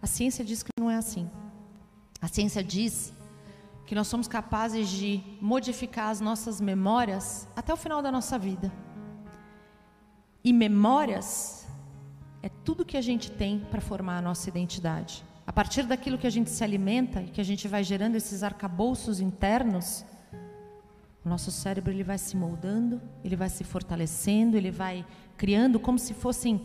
[0.00, 1.30] a ciência diz que não é assim.
[2.20, 3.12] A ciência diz
[3.86, 8.72] que nós somos capazes de modificar as nossas memórias até o final da nossa vida.
[10.44, 11.66] E memórias
[12.42, 15.24] é tudo que a gente tem para formar a nossa identidade.
[15.46, 18.42] A partir daquilo que a gente se alimenta e que a gente vai gerando esses
[18.42, 20.04] arcabouços internos,
[21.24, 25.04] o nosso cérebro ele vai se moldando, ele vai se fortalecendo, ele vai
[25.36, 26.60] criando como se fossem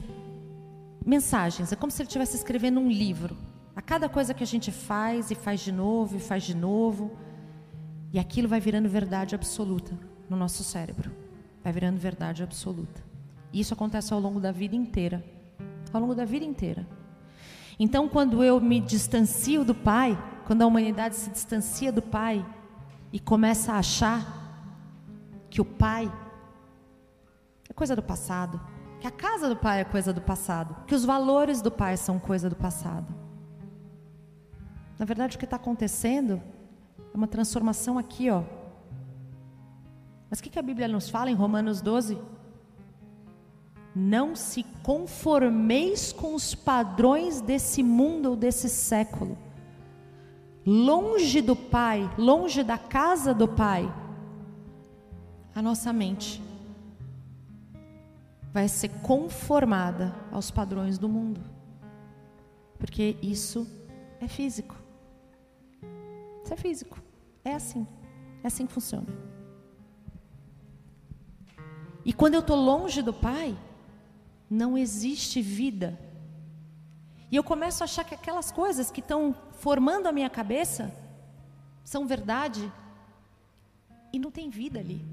[1.05, 1.71] mensagens.
[1.71, 3.37] É como se ele estivesse escrevendo um livro.
[3.77, 7.15] A cada coisa que a gente faz e faz de novo e faz de novo,
[8.11, 9.95] e aquilo vai virando verdade absoluta
[10.27, 11.11] no nosso cérebro.
[11.63, 13.03] Vai virando verdade absoluta.
[13.53, 15.23] E isso acontece ao longo da vida inteira.
[15.93, 16.87] Ao longo da vida inteira.
[17.79, 22.43] Então, quando eu me distancio do Pai, quando a humanidade se distancia do Pai
[23.13, 24.25] e começa a achar
[25.51, 26.11] que o pai
[27.69, 28.59] é coisa do passado,
[28.99, 32.17] que a casa do pai é coisa do passado, que os valores do pai são
[32.17, 33.26] coisa do passado.
[34.97, 36.41] Na verdade, o que está acontecendo
[37.13, 38.43] é uma transformação aqui, ó.
[40.29, 42.17] Mas o que, que a Bíblia nos fala em Romanos 12?
[43.95, 49.37] Não se conformeis com os padrões desse mundo ou desse século.
[50.65, 53.91] Longe do Pai, longe da casa do Pai,
[55.55, 56.43] a nossa mente
[58.53, 61.41] vai ser conformada aos padrões do mundo.
[62.77, 63.67] Porque isso
[64.19, 64.76] é físico.
[66.47, 66.97] Isso é físico.
[67.43, 67.85] É assim.
[68.41, 69.07] É assim que funciona.
[72.05, 73.53] E quando eu estou longe do Pai,
[74.49, 75.99] não existe vida.
[77.29, 80.89] E eu começo a achar que aquelas coisas que estão formando a minha cabeça
[81.83, 82.71] são verdade
[84.13, 85.05] e não tem vida ali.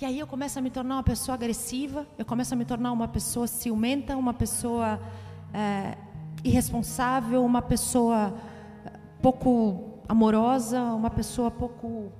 [0.00, 2.90] E aí eu começo a me tornar uma pessoa agressiva, eu começo a me tornar
[2.90, 4.98] uma pessoa ciumenta, uma pessoa
[5.52, 5.98] é,
[6.42, 8.32] irresponsável, uma pessoa
[8.86, 12.12] é, pouco amorosa, uma pessoa pouco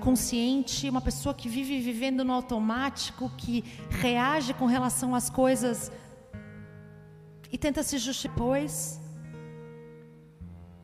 [0.00, 5.90] consciente, uma pessoa que vive vivendo no automático, que reage com relação às coisas
[7.50, 9.00] e tenta se justificar depois.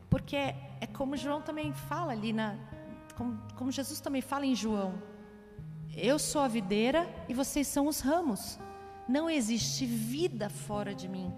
[0.09, 0.49] Porque é,
[0.81, 2.57] é como João também fala ali na
[3.15, 4.91] como, como Jesus também fala em João.
[5.95, 8.59] Eu sou a videira e vocês são os ramos.
[9.07, 11.31] Não existe vida fora de mim.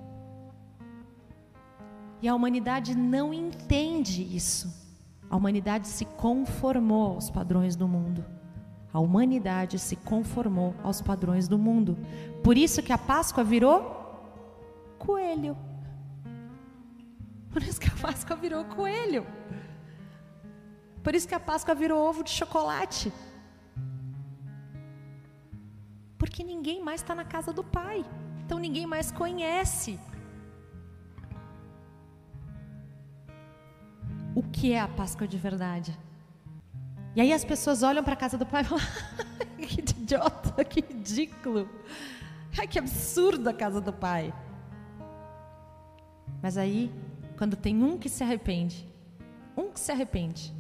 [2.24, 4.74] E a humanidade não entende isso.
[5.30, 8.24] A humanidade se conformou aos padrões do mundo.
[8.94, 11.98] A humanidade se conformou aos padrões do mundo.
[12.42, 13.78] Por isso que a Páscoa virou
[14.98, 15.58] coelho.
[17.52, 19.28] Por isso que a Páscoa virou coelho.
[21.04, 23.12] Por isso que a Páscoa virou ovo de chocolate.
[26.18, 28.06] Porque ninguém mais está na casa do Pai.
[28.46, 30.00] Então ninguém mais conhece
[34.36, 35.98] o que é a Páscoa de verdade.
[37.16, 38.86] E aí as pessoas olham para a casa do Pai e falam:
[39.58, 41.70] que idiota, que ridículo.
[42.58, 44.34] Ai, que absurdo a casa do Pai.
[46.42, 46.92] Mas aí,
[47.38, 48.88] quando tem um que se arrepende,
[49.56, 50.54] um que se arrepende,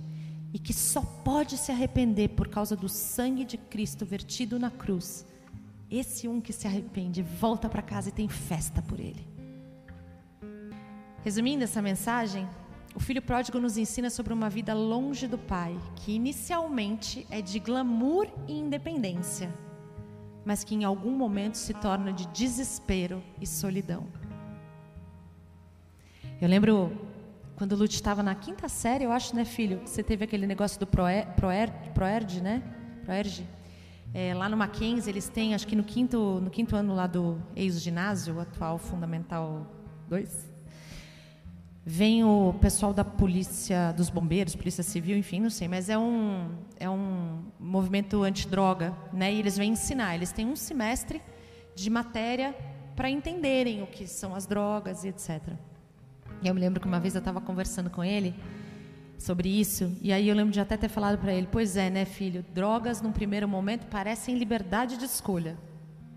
[0.54, 5.26] e que só pode se arrepender por causa do sangue de Cristo vertido na cruz,
[5.90, 9.28] esse um que se arrepende volta para casa e tem festa por ele.
[11.24, 12.48] Resumindo essa mensagem,
[12.96, 17.60] o filho pródigo nos ensina sobre uma vida longe do pai, que inicialmente é de
[17.60, 19.54] glamour e independência,
[20.46, 24.08] mas que em algum momento se torna de desespero e solidão.
[26.40, 26.92] Eu lembro
[27.56, 29.82] quando o Lute estava na quinta série, eu acho, né, filho?
[29.86, 31.28] Você teve aquele negócio do Proerd,
[31.94, 32.62] Proerd né?
[33.06, 33.48] Proerge.
[34.14, 37.42] É, lá no Mackenzie, eles têm, acho que no quinto, no quinto ano lá do
[37.56, 39.66] ex-ginásio, atual Fundamental
[40.08, 40.53] 2,
[41.86, 46.50] vem o pessoal da polícia, dos bombeiros, polícia civil, enfim, não sei, mas é um
[46.80, 49.34] é um movimento antidroga, né?
[49.34, 50.16] E eles vêm ensinar.
[50.16, 51.22] Eles têm um semestre
[51.76, 52.56] de matéria
[52.96, 55.42] para entenderem o que são as drogas e etc.
[56.42, 58.34] E eu me lembro que uma vez eu estava conversando com ele
[59.18, 62.06] sobre isso, e aí eu lembro de até ter falado para ele: Pois é, né,
[62.06, 62.46] filho?
[62.54, 65.58] Drogas, num primeiro momento, parecem liberdade de escolha.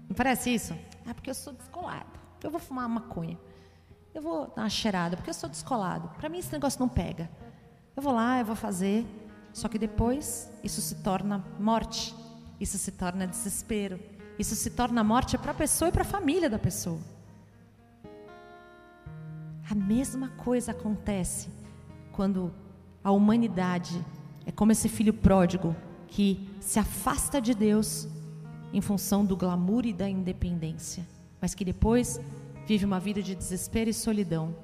[0.08, 0.76] Não parece isso?
[1.04, 2.18] Ah, porque eu sou descolado.
[2.42, 3.36] Eu vou fumar uma maconha.
[4.16, 6.08] Eu vou dar uma cheirada, porque eu sou descolado.
[6.16, 7.28] Para mim, esse negócio não pega.
[7.94, 9.04] Eu vou lá, eu vou fazer.
[9.52, 12.14] Só que depois, isso se torna morte.
[12.58, 14.00] Isso se torna desespero.
[14.38, 16.98] Isso se torna morte para a pessoa e para a família da pessoa.
[19.70, 21.50] A mesma coisa acontece
[22.10, 22.54] quando
[23.04, 24.02] a humanidade
[24.46, 25.76] é como esse filho pródigo
[26.08, 28.08] que se afasta de Deus
[28.72, 31.06] em função do glamour e da independência,
[31.38, 32.18] mas que depois
[32.66, 34.54] vive uma vida de desespero e solidão.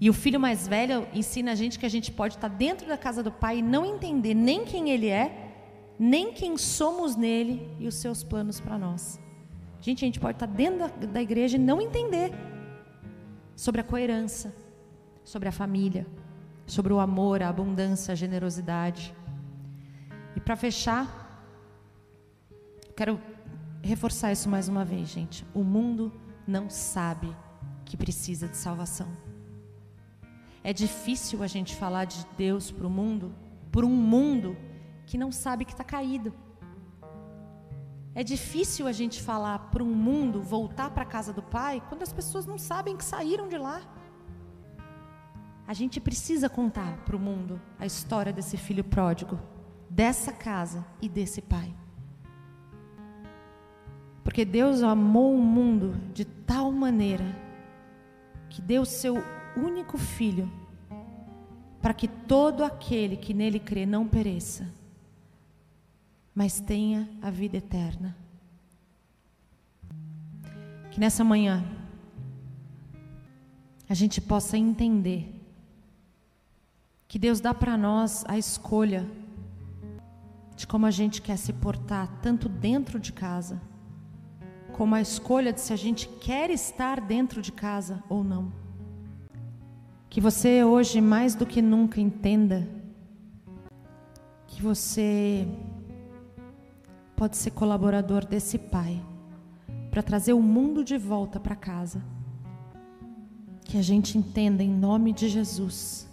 [0.00, 2.96] E o filho mais velho ensina a gente que a gente pode estar dentro da
[2.96, 5.54] casa do pai e não entender nem quem ele é,
[5.98, 9.18] nem quem somos nele e os seus planos para nós.
[9.80, 12.32] Gente, a gente pode estar dentro da, da igreja e não entender
[13.54, 14.54] sobre a coerência,
[15.24, 16.06] sobre a família,
[16.66, 19.14] sobre o amor, a abundância, a generosidade.
[20.34, 21.42] E para fechar,
[22.94, 23.18] quero
[23.82, 25.46] reforçar isso mais uma vez, gente.
[25.54, 26.12] O mundo
[26.46, 27.34] não sabe
[27.84, 29.08] que precisa de salvação.
[30.62, 33.34] É difícil a gente falar de Deus para o mundo,
[33.70, 34.56] por um mundo
[35.06, 36.34] que não sabe que está caído.
[38.14, 42.02] É difícil a gente falar para um mundo voltar para a casa do Pai quando
[42.02, 43.80] as pessoas não sabem que saíram de lá.
[45.66, 49.38] A gente precisa contar para o mundo a história desse filho pródigo,
[49.90, 51.74] dessa casa e desse pai.
[54.36, 57.24] Porque Deus amou o mundo de tal maneira
[58.50, 59.16] que deu seu
[59.56, 60.52] único filho
[61.80, 64.70] para que todo aquele que nele crê não pereça,
[66.34, 68.14] mas tenha a vida eterna.
[70.90, 71.64] Que nessa manhã
[73.88, 75.32] a gente possa entender
[77.08, 79.08] que Deus dá para nós a escolha
[80.54, 83.58] de como a gente quer se portar, tanto dentro de casa,
[84.76, 88.52] como a escolha de se a gente quer estar dentro de casa ou não.
[90.10, 92.68] Que você hoje mais do que nunca entenda
[94.46, 95.48] que você
[97.16, 99.02] pode ser colaborador desse Pai
[99.90, 102.02] para trazer o mundo de volta para casa.
[103.64, 106.06] Que a gente entenda em nome de Jesus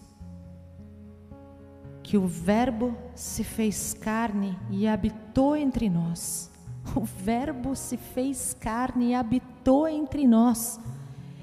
[2.01, 6.52] que o Verbo se fez carne e habitou entre nós.
[6.95, 10.79] O Verbo se fez carne e habitou entre nós.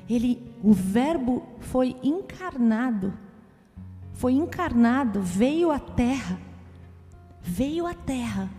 [0.09, 3.13] Ele, o Verbo foi encarnado.
[4.13, 6.39] Foi encarnado, veio à terra.
[7.43, 8.51] Veio à terra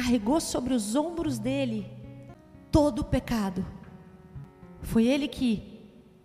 [0.00, 1.86] carregou sobre os ombros dele
[2.70, 3.64] todo o pecado.
[4.82, 5.78] Foi ele que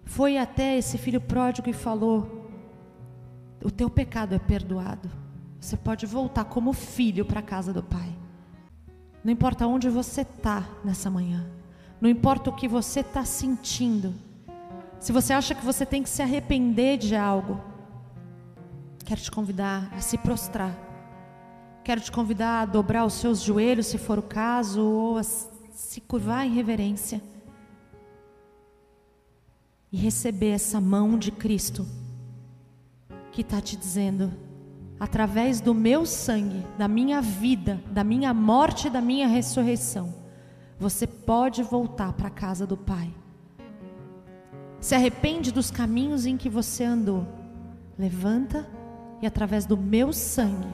[0.05, 2.49] foi até esse filho pródigo e falou:
[3.63, 5.09] O teu pecado é perdoado.
[5.59, 8.14] Você pode voltar como filho para a casa do Pai.
[9.25, 11.45] Não importa onde você está nessa manhã,
[11.99, 14.13] não importa o que você está sentindo,
[14.99, 17.61] se você acha que você tem que se arrepender de algo,
[19.05, 20.75] quero te convidar a se prostrar.
[21.83, 26.01] Quero te convidar a dobrar os seus joelhos, se for o caso, ou a se
[26.01, 27.21] curvar em reverência.
[29.91, 31.85] E receber essa mão de Cristo
[33.31, 34.33] que está te dizendo:
[34.99, 40.13] através do meu sangue, da minha vida, da minha morte e da minha ressurreição,
[40.79, 43.13] você pode voltar para a casa do Pai.
[44.79, 47.25] Se arrepende dos caminhos em que você andou,
[47.97, 48.67] levanta
[49.21, 50.67] e através do meu sangue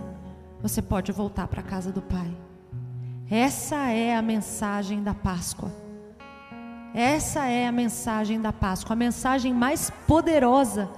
[0.61, 2.31] você pode voltar para a casa do Pai.
[3.29, 5.71] Essa é a mensagem da Páscoa.
[6.93, 10.89] Essa é a mensagem da Páscoa, a mensagem mais poderosa,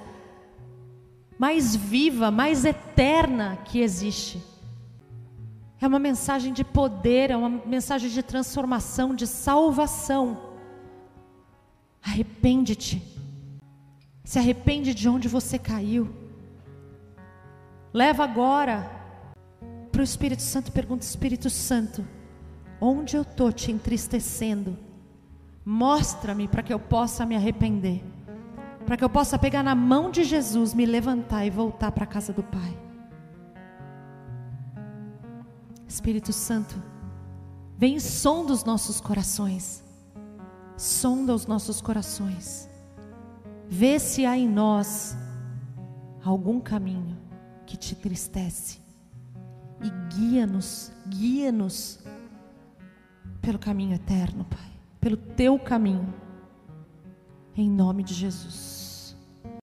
[1.43, 4.41] mais viva, mais eterna que existe.
[5.81, 10.53] É uma mensagem de poder, é uma mensagem de transformação, de salvação.
[12.01, 13.03] Arrepende-te.
[14.23, 16.09] Se arrepende de onde você caiu.
[17.91, 18.89] Leva agora
[19.91, 22.07] para o Espírito Santo pergunta: Espírito Santo,
[22.79, 24.77] onde eu estou te entristecendo?
[25.65, 28.01] Mostra-me para que eu possa me arrepender,
[28.85, 32.07] para que eu possa pegar na mão de Jesus, me levantar e voltar para a
[32.07, 32.77] casa do Pai.
[35.87, 36.75] Espírito Santo,
[37.77, 39.83] vem e sonda os nossos corações,
[40.75, 42.67] sonda os nossos corações,
[43.69, 45.15] vê se há em nós
[46.23, 47.17] algum caminho
[47.65, 48.81] que te tristece.
[49.81, 51.99] E guia-nos, guia-nos
[53.41, 56.13] pelo caminho eterno, Pai, pelo teu caminho,
[57.55, 58.72] em nome de Jesus.